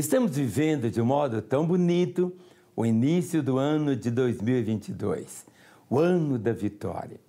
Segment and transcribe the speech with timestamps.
[0.00, 2.32] Estamos vivendo de um modo tão bonito
[2.74, 5.44] o início do ano de 2022,
[5.90, 7.20] o ano da vitória.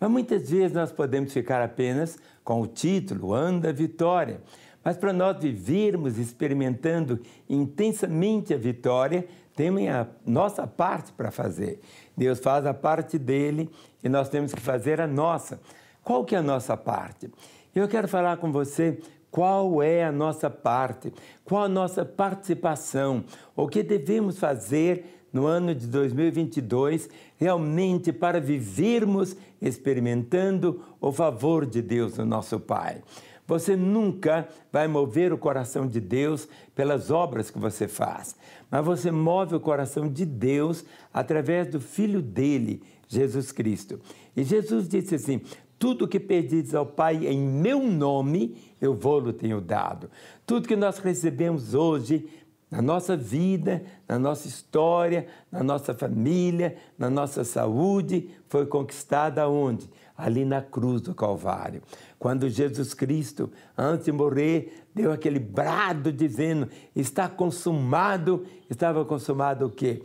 [0.00, 4.40] Mas muitas vezes nós podemos ficar apenas com o título, o ano da vitória.
[4.82, 9.24] Mas para nós vivermos experimentando intensamente a vitória,
[9.54, 11.80] temos a nossa parte para fazer.
[12.16, 13.70] Deus faz a parte dele
[14.02, 15.60] e nós temos que fazer a nossa.
[16.02, 17.30] Qual que é a nossa parte?
[17.72, 18.98] Eu quero falar com você
[19.38, 21.12] qual é a nossa parte,
[21.44, 23.22] qual a nossa participação,
[23.54, 31.80] o que devemos fazer no ano de 2022 realmente para vivermos experimentando o favor de
[31.80, 33.00] Deus, o nosso Pai.
[33.46, 38.34] Você nunca vai mover o coração de Deus pelas obras que você faz,
[38.68, 44.00] mas você move o coração de Deus através do Filho dele, Jesus Cristo.
[44.36, 45.40] E Jesus disse assim:
[45.78, 50.10] tudo que pedis ao Pai em meu nome, eu vou-lo tenho dado.
[50.44, 52.28] Tudo que nós recebemos hoje,
[52.70, 59.88] na nossa vida, na nossa história, na nossa família, na nossa saúde, foi conquistada onde?
[60.16, 61.80] Ali na cruz do Calvário.
[62.18, 68.44] Quando Jesus Cristo, antes de morrer, deu aquele brado dizendo: Está consumado.
[68.68, 70.02] Estava consumado o quê?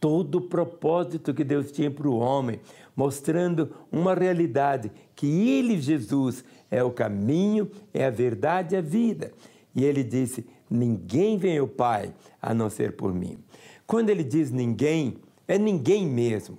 [0.00, 2.60] todo o propósito que Deus tinha para o homem,
[2.96, 9.32] mostrando uma realidade que Ele, Jesus, é o caminho, é a verdade e a vida.
[9.74, 13.38] E ele disse: Ninguém vem ao Pai a não ser por mim.
[13.86, 16.58] Quando ele diz ninguém, é ninguém mesmo.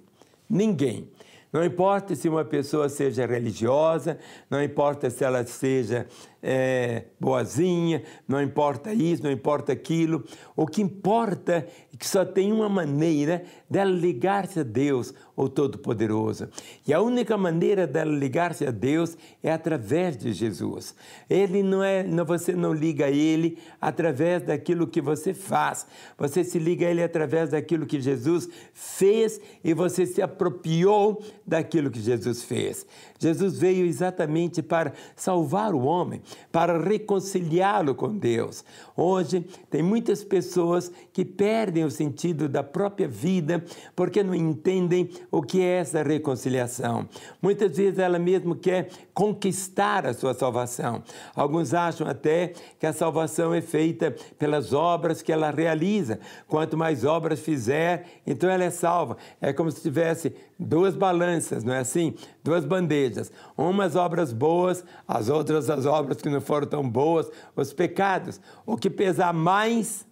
[0.49, 1.09] Ninguém.
[1.51, 6.05] Não importa se uma pessoa seja religiosa, não importa se ela seja
[6.43, 10.23] é, boazinha, não importa isso, não importa aquilo.
[10.55, 16.47] O que importa é que só tem uma maneira dela ligar-se a Deus, o Todo-Poderoso.
[16.87, 20.95] E a única maneira dela ligar-se a Deus é através de Jesus.
[21.29, 25.85] Ele não é, você não liga a Ele através daquilo que você faz.
[26.17, 31.91] Você se liga a Ele através daquilo que Jesus fez e você se apropriou daquilo
[31.91, 32.85] que Jesus fez.
[33.19, 38.63] Jesus veio exatamente para salvar o homem, para reconciliá-lo com Deus.
[38.95, 43.56] Hoje, tem muitas pessoas que perdem o sentido da própria vida
[43.95, 47.07] porque não entendem o que é essa reconciliação.
[47.41, 51.03] Muitas vezes ela mesmo quer conquistar a sua salvação.
[51.35, 56.19] Alguns acham até que a salvação é feita pelas obras que ela realiza.
[56.47, 59.17] Quanto mais obras fizer, então ela é salva.
[59.41, 62.15] É como se tivesse duas balanças, não é assim?
[62.43, 63.31] Duas bandejas.
[63.57, 68.39] Umas obras boas, as outras as obras que não foram tão boas, os pecados.
[68.65, 70.05] O que pesar mais,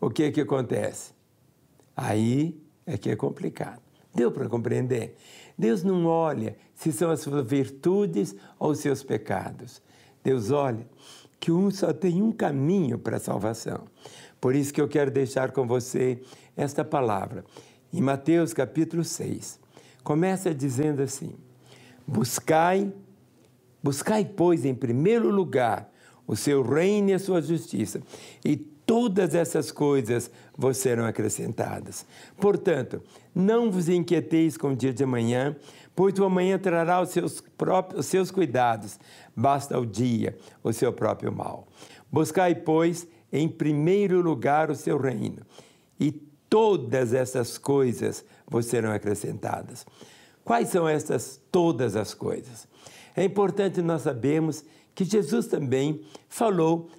[0.00, 1.19] o que que acontece?
[2.00, 3.82] Aí é que é complicado.
[4.14, 5.18] Deu para compreender?
[5.56, 9.82] Deus não olha se são as suas virtudes ou os seus pecados.
[10.24, 10.88] Deus olha
[11.38, 13.84] que um só tem um caminho para a salvação.
[14.40, 16.22] Por isso que eu quero deixar com você
[16.56, 17.44] esta palavra.
[17.92, 19.60] Em Mateus capítulo 6,
[20.02, 21.34] começa dizendo assim:
[22.06, 22.90] Buscai,
[23.82, 25.92] buscai, pois, em primeiro lugar
[26.26, 28.00] o seu reino e a sua justiça,
[28.42, 30.28] e todas essas coisas
[30.58, 32.04] vos serão acrescentadas.
[32.36, 33.00] Portanto,
[33.32, 35.54] não vos inquieteis com o dia de amanhã,
[35.94, 38.98] pois o amanhã trará os seus, próprios, os seus cuidados,
[39.36, 41.68] basta o dia o seu próprio mal.
[42.10, 45.46] Buscai, pois, em primeiro lugar o seu reino,
[46.00, 49.86] e todas essas coisas vos serão acrescentadas.
[50.42, 52.66] Quais são essas todas as coisas?
[53.14, 54.64] É importante nós sabermos
[54.96, 56.90] que Jesus também falou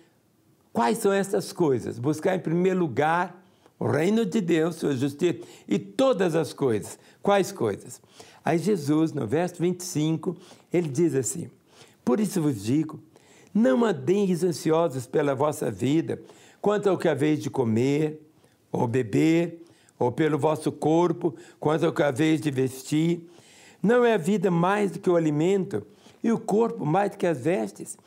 [0.73, 1.99] quais são essas coisas.
[1.99, 3.43] Buscar em primeiro lugar
[3.79, 6.99] o reino de Deus, sua justiça e todas as coisas.
[7.21, 8.01] Quais coisas?
[8.43, 10.35] Aí Jesus, no verso 25,
[10.71, 11.49] ele diz assim:
[12.03, 12.99] Por isso vos digo,
[13.53, 16.21] não andeis ansiosos pela vossa vida,
[16.61, 18.21] quanto ao que haveis de comer
[18.71, 19.61] ou beber,
[19.99, 23.29] ou pelo vosso corpo, quanto ao que haveis de vestir.
[23.83, 25.85] Não é a vida mais do que o alimento,
[26.23, 27.97] e o corpo mais do que as vestes?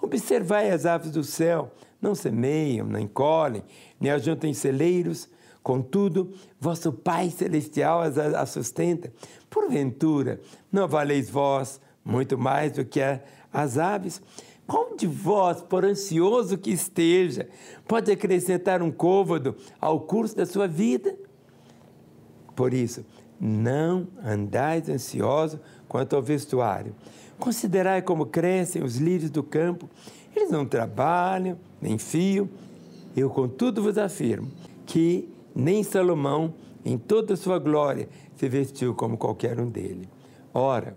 [0.00, 1.72] Observai as aves do céu,
[2.04, 3.64] não semeiam, nem colhem,
[3.98, 5.26] nem ajuntam celeiros,
[5.62, 9.10] contudo, vosso Pai Celestial as, as sustenta.
[9.48, 10.38] Porventura,
[10.70, 13.20] não valeis vós muito mais do que a,
[13.50, 14.20] as aves?
[14.66, 17.48] Qual de vós, por ansioso que esteja,
[17.88, 21.16] pode acrescentar um côvado ao curso da sua vida?
[22.54, 23.04] Por isso,
[23.40, 25.58] não andais ansioso
[25.88, 26.94] quanto ao vestuário.
[27.38, 29.88] Considerai como crescem os lírios do campo.
[30.34, 32.48] Eles não trabalham, nem fiam.
[33.16, 34.50] Eu, contudo, vos afirmo
[34.86, 36.54] que nem Salomão,
[36.84, 40.08] em toda a sua glória, se vestiu como qualquer um dele.
[40.52, 40.96] Ora,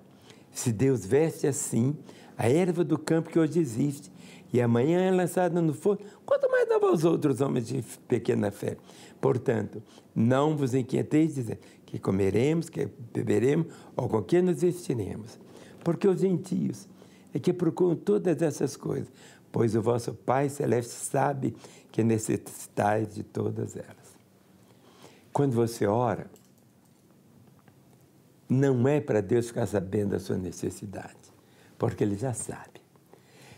[0.52, 1.96] se Deus veste assim
[2.38, 4.12] a erva do campo que hoje existe,
[4.52, 8.78] e amanhã é lançada no forno, quanto mais dava aos outros homens de pequena fé.
[9.20, 9.82] Portanto,
[10.16, 15.38] não vos inquieteis dizendo que comeremos, que beberemos, ou com que nos vestiremos.
[15.84, 16.88] Porque os gentios
[17.34, 19.12] é que procuram todas essas coisas,
[19.52, 21.56] pois o vosso Pai Celeste sabe
[21.92, 24.18] que necessitais de todas elas.
[25.34, 26.30] Quando você ora,
[28.50, 31.16] não é para Deus ficar sabendo da sua necessidade,
[31.78, 32.82] porque Ele já sabe.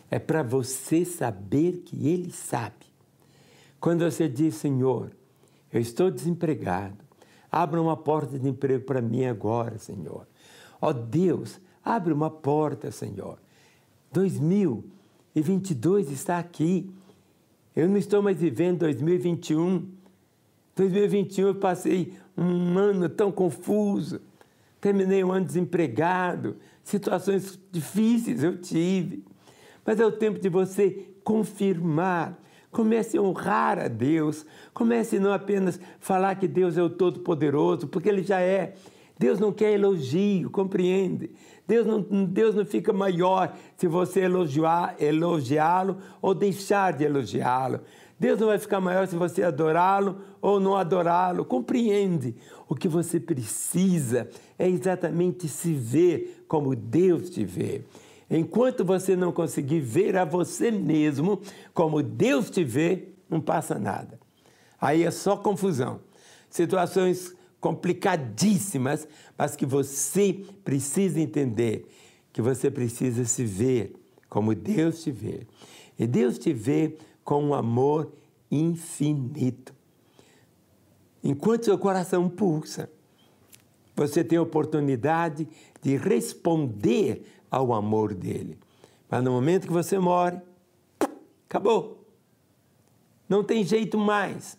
[0.10, 2.88] É para você saber que Ele sabe.
[3.80, 5.12] Quando você diz, Senhor,
[5.72, 6.98] eu estou desempregado,
[7.52, 10.28] abra uma porta de emprego para mim agora, Senhor.
[10.82, 13.40] Ó Deus, abre uma porta, Senhor.
[14.12, 16.90] 2022 está aqui.
[17.76, 19.88] Eu não estou mais vivendo 2021.
[20.76, 24.20] 2021 eu passei um ano tão confuso.
[24.82, 26.58] Terminei um ano desempregado.
[26.84, 29.24] Situações difíceis eu tive.
[29.86, 32.38] Mas é o tempo de você confirmar.
[32.72, 34.46] Comece a honrar a Deus.
[34.74, 38.76] Comece não apenas falar que Deus é o Todo-Poderoso, porque Ele já é.
[39.20, 41.30] Deus não quer elogio, compreende?
[41.68, 47.82] Deus não, Deus não fica maior se você elogiar, elogiá-lo ou deixar de elogiá-lo.
[48.18, 51.44] Deus não vai ficar maior se você adorá-lo ou não adorá-lo.
[51.44, 52.34] Compreende?
[52.68, 57.82] O que você precisa é exatamente se ver como Deus te vê.
[58.30, 61.42] Enquanto você não conseguir ver a você mesmo
[61.74, 64.18] como Deus te vê, não passa nada.
[64.80, 66.00] Aí é só confusão.
[66.50, 69.08] Situações complicadíssimas,
[69.38, 71.88] mas que você precisa entender
[72.32, 73.94] que você precisa se ver
[74.30, 75.46] como Deus te vê.
[75.98, 78.12] E Deus te vê com um amor
[78.50, 79.74] infinito.
[81.24, 82.90] Enquanto seu coração pulsa,
[83.96, 85.48] você tem a oportunidade
[85.82, 88.58] de responder ao amor dele.
[89.10, 90.40] Mas no momento que você morre,
[91.48, 92.06] acabou.
[93.28, 94.58] Não tem jeito mais.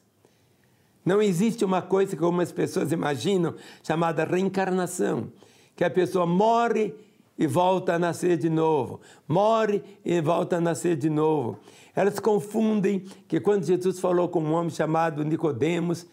[1.04, 5.32] Não existe uma coisa que algumas pessoas imaginam chamada reencarnação,
[5.74, 6.94] que a pessoa morre
[7.38, 11.58] e volta a nascer de novo, morre e volta a nascer de novo.
[11.96, 16.06] Elas confundem que quando Jesus falou com um homem chamado Nicodemos,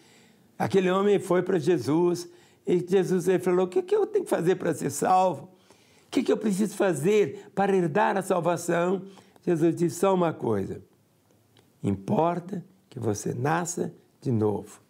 [0.58, 2.28] aquele homem foi para Jesus
[2.66, 5.42] e Jesus ele falou: "O que, que eu tenho que fazer para ser salvo?
[6.06, 9.02] O que, que eu preciso fazer para herdar a salvação?"
[9.44, 10.82] Jesus disse só uma coisa:
[11.82, 14.80] importa que você nasça de novo.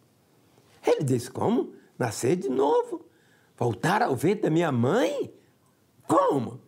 [0.86, 1.72] Ele disse: Como?
[1.98, 3.04] Nascer de novo?
[3.56, 5.32] Voltar ao ventre da minha mãe?
[6.06, 6.60] Como?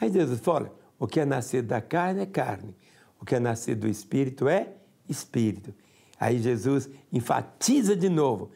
[0.00, 2.74] Aí Jesus fala: O que é nascido da carne é carne,
[3.20, 4.74] o que é nascido do espírito é
[5.08, 5.74] espírito.
[6.20, 8.50] Aí Jesus enfatiza de novo: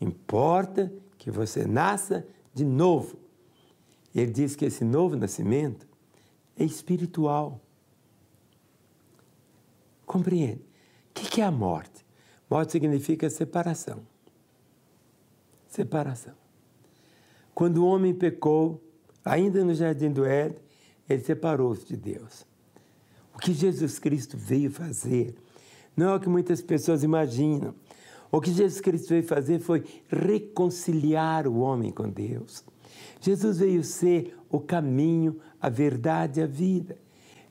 [0.00, 3.18] Importa que você nasça de novo.
[4.14, 5.86] Ele diz que esse novo nascimento
[6.56, 7.60] é espiritual.
[10.06, 10.64] Compreende?
[11.10, 11.95] O que é a morte?
[12.48, 14.00] Morte significa separação.
[15.68, 16.34] Separação.
[17.54, 18.82] Quando o homem pecou,
[19.24, 20.58] ainda no jardim do Éden,
[21.08, 22.46] ele separou-se de Deus.
[23.34, 25.34] O que Jesus Cristo veio fazer
[25.96, 27.74] não é o que muitas pessoas imaginam.
[28.30, 32.62] O que Jesus Cristo veio fazer foi reconciliar o homem com Deus.
[33.20, 36.98] Jesus veio ser o caminho, a verdade e a vida.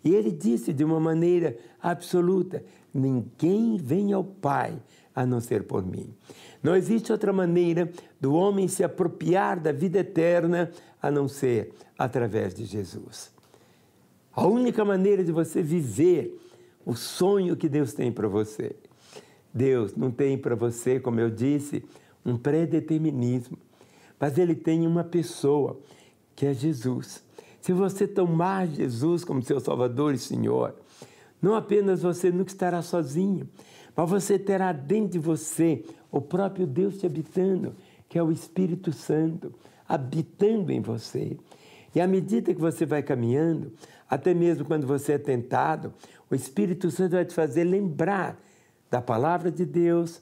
[0.03, 2.63] E ele disse de uma maneira absoluta:
[2.97, 4.81] Ninguém vem ao Pai
[5.13, 6.15] a não ser por mim.
[6.63, 10.71] Não existe outra maneira do homem se apropriar da vida eterna
[11.01, 13.33] a não ser através de Jesus.
[14.33, 16.39] A única maneira de você viver
[16.85, 18.73] o sonho que Deus tem para você.
[19.53, 21.83] Deus não tem para você, como eu disse,
[22.25, 23.57] um pré-determinismo,
[24.17, 25.77] mas Ele tem uma pessoa,
[26.33, 27.21] que é Jesus.
[27.59, 30.75] Se você tomar Jesus como seu Salvador e Senhor,
[31.41, 33.47] não apenas você nunca estará sozinho,
[33.95, 37.75] mas você terá dentro de você o próprio Deus te habitando,
[38.09, 39.53] que é o Espírito Santo,
[39.87, 41.37] habitando em você.
[41.93, 43.71] E à medida que você vai caminhando,
[44.09, 45.93] até mesmo quando você é tentado,
[46.29, 48.37] o Espírito Santo vai te fazer lembrar
[48.89, 50.21] da palavra de Deus.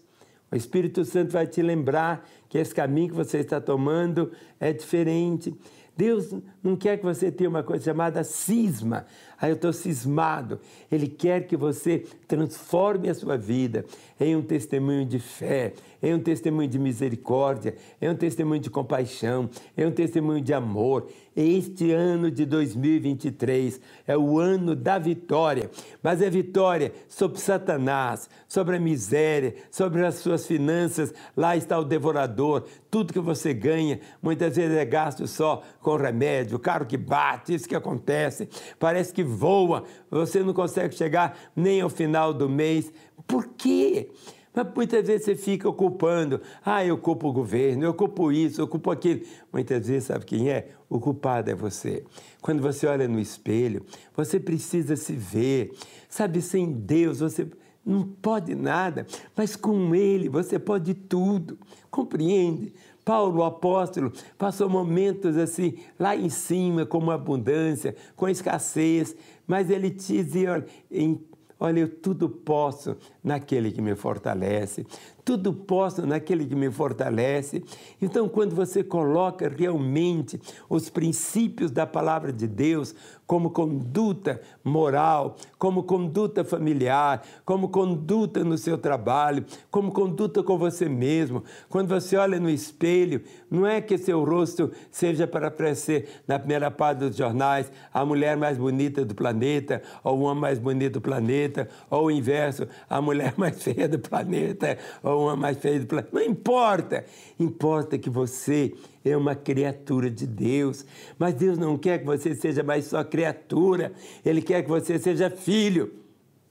[0.52, 5.54] O Espírito Santo vai te lembrar que esse caminho que você está tomando é diferente.
[5.96, 6.34] Deus
[6.64, 9.06] não quer que você tenha uma coisa chamada cisma.
[9.40, 10.60] Ah, eu estou cismado.
[10.92, 13.86] Ele quer que você transforme a sua vida
[14.20, 19.50] em um testemunho de fé, em um testemunho de misericórdia, em um testemunho de compaixão,
[19.78, 21.08] em um testemunho de amor.
[21.36, 25.70] Este ano de 2023 é o ano da vitória,
[26.02, 31.14] mas é vitória sobre Satanás, sobre a miséria, sobre as suas finanças.
[31.36, 36.58] Lá está o devorador tudo que você ganha, muitas vezes é gasto só com remédio,
[36.58, 38.48] o carro que bate, isso que acontece,
[38.78, 42.94] parece que voa, você não consegue chegar nem ao final do mês.
[43.26, 44.12] Por quê?
[44.54, 46.40] Mas muitas vezes você fica ocupando.
[46.64, 49.22] Ah, eu culpo o governo, eu culpo isso, eu culpo aquilo.
[49.52, 50.70] Muitas vezes, sabe quem é?
[50.90, 52.04] O culpado é você.
[52.42, 53.84] Quando você olha no espelho,
[54.16, 55.74] você precisa se ver.
[56.08, 57.48] Sabe, sem Deus, você
[57.86, 59.06] não pode nada,
[59.36, 61.58] mas com Ele você pode tudo.
[61.90, 62.74] Compreende?
[63.04, 69.90] Paulo, o apóstolo, passou momentos assim, lá em cima, com abundância, com escassez, mas ele
[69.90, 71.20] dizia: olha, em
[71.60, 74.86] Olha, eu tudo posso naquele que me fortalece.
[75.26, 77.64] Tudo posso naquele que me fortalece.
[78.02, 80.40] Então, quando você coloca realmente
[80.70, 82.94] os princípios da palavra de Deus
[83.26, 90.90] como conduta moral, como conduta familiar, como conduta no seu trabalho, como conduta com você
[90.90, 96.38] mesmo, quando você olha no espelho, não é que seu rosto seja para aparecer na
[96.38, 101.02] primeira página dos jornais a mulher mais bonita do planeta, ou uma mais bonita do
[101.02, 105.80] planeta, ou o inverso, a mulher mais feia do planeta, ou ou uma mais feia
[105.80, 106.10] do planeta.
[106.14, 107.06] Não importa.
[107.40, 110.86] Importa que você é uma criatura de Deus.
[111.18, 113.94] Mas Deus não quer que você seja mais só criatura.
[114.26, 115.94] Ele quer que você seja filho.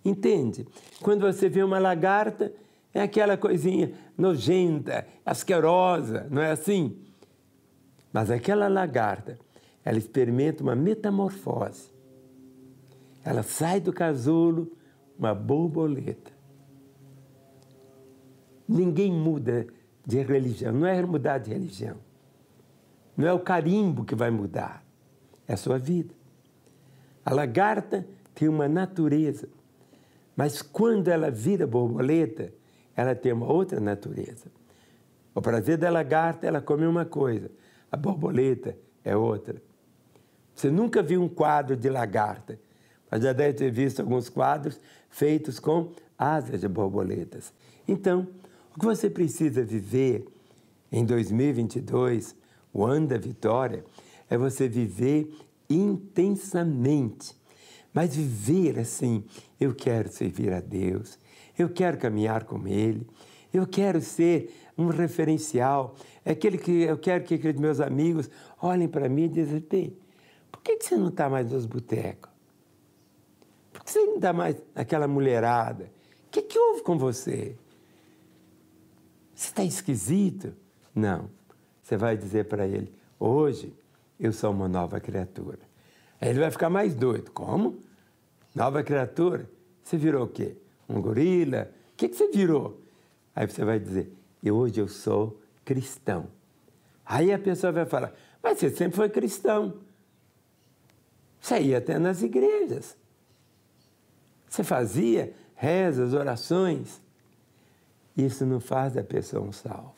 [0.05, 0.67] Entende?
[1.01, 2.53] Quando você vê uma lagarta,
[2.93, 6.97] é aquela coisinha nojenta, asquerosa, não é assim?
[8.13, 9.39] Mas aquela lagarta,
[9.85, 11.91] ela experimenta uma metamorfose.
[13.25, 14.71] Ela sai do casulo
[15.19, 16.33] uma borboleta.
[18.73, 19.67] Ninguém muda
[20.05, 21.97] de religião, não é mudar de religião.
[23.17, 24.83] Não é o carimbo que vai mudar,
[25.47, 26.15] é a sua vida.
[27.25, 29.49] A lagarta tem uma natureza,
[30.35, 32.53] mas quando ela vira borboleta,
[32.97, 34.47] ela tem uma outra natureza.
[35.35, 37.51] O prazer da lagarta, ela come uma coisa,
[37.91, 39.63] a borboleta é outra.
[40.55, 42.59] Você nunca viu um quadro de lagarta,
[43.11, 47.53] mas já deve ter visto alguns quadros feitos com asas de borboletas.
[47.87, 48.27] Então,
[48.75, 50.27] o que você precisa viver
[50.91, 52.37] em 2022,
[52.73, 53.85] o ano da vitória,
[54.29, 55.31] é você viver
[55.69, 57.37] intensamente.
[57.93, 59.25] Mas viver assim,
[59.61, 61.19] eu quero servir a Deus,
[61.59, 63.07] eu quero caminhar com Ele,
[63.53, 65.95] eu quero ser um referencial.
[66.25, 69.61] É aquele que eu quero que aqueles meus amigos olhem para mim e dizem:
[70.51, 72.31] por que você não está mais nos botecos?
[73.73, 75.93] Por que você não está mais naquela mulherada?
[76.27, 77.57] O que, que houve com você?
[79.43, 80.55] Você está esquisito?
[80.95, 81.29] Não.
[81.83, 83.75] Você vai dizer para ele: hoje
[84.19, 85.59] eu sou uma nova criatura.
[86.21, 87.33] Aí ele vai ficar mais doido.
[87.33, 87.83] Como?
[88.55, 89.51] Nova criatura?
[89.83, 90.55] Você virou o quê?
[90.89, 91.69] Um gorila?
[91.93, 92.81] O que, que você virou?
[93.35, 96.29] Aí você vai dizer: e hoje eu sou cristão.
[97.05, 99.75] Aí a pessoa vai falar: mas você sempre foi cristão.
[101.41, 102.97] Você ia até nas igrejas.
[104.49, 107.02] Você fazia rezas, orações.
[108.17, 109.95] Isso não faz da pessoa um salvo.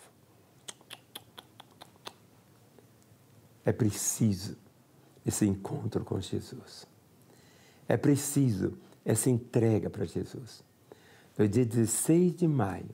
[3.64, 4.56] É preciso
[5.25, 6.87] esse encontro com Jesus.
[7.88, 10.62] É preciso essa entrega para Jesus.
[11.37, 12.90] No dia 16 de maio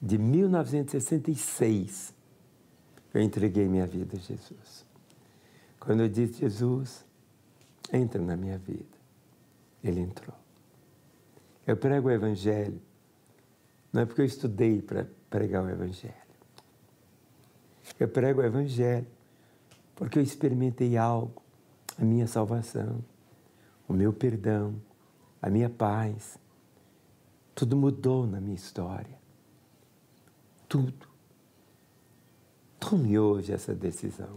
[0.00, 2.14] de 1966,
[3.12, 4.86] eu entreguei minha vida a Jesus.
[5.78, 7.04] Quando eu disse, Jesus,
[7.92, 8.96] entra na minha vida,
[9.82, 10.36] ele entrou.
[11.66, 12.80] Eu prego o Evangelho
[13.92, 16.14] não é porque eu estudei para pregar o Evangelho.
[17.98, 19.06] Eu prego o Evangelho
[19.94, 21.42] porque eu experimentei algo,
[21.98, 23.04] a minha salvação,
[23.86, 24.80] o meu perdão,
[25.42, 26.38] a minha paz.
[27.54, 29.18] Tudo mudou na minha história.
[30.66, 31.06] Tudo.
[32.78, 34.34] Tome hoje essa decisão.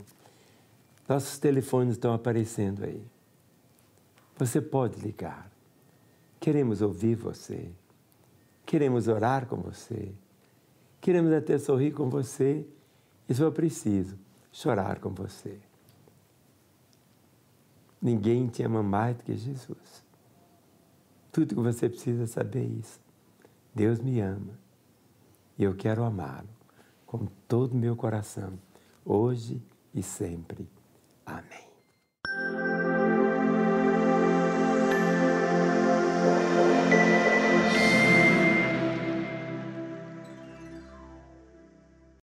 [1.07, 3.01] Nossos telefones estão aparecendo aí.
[4.35, 5.49] Você pode ligar.
[6.39, 7.71] Queremos ouvir você.
[8.65, 10.13] Queremos orar com você.
[11.01, 12.65] Queremos até sorrir com você.
[13.27, 14.17] E se for preciso,
[14.51, 15.59] chorar com você.
[18.01, 20.03] Ninguém te ama mais do que Jesus.
[21.31, 22.99] Tudo que você precisa saber é isso.
[23.73, 24.59] Deus me ama
[25.57, 26.49] e eu quero amá-lo
[27.05, 28.59] com todo o meu coração,
[29.05, 29.61] hoje
[29.93, 30.67] e sempre.
[31.25, 31.72] Amém.